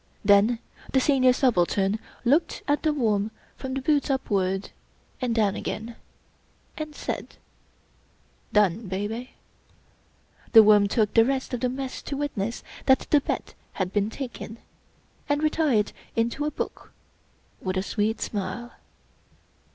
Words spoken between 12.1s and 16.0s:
Mess to witness that the bet had been taken, and retired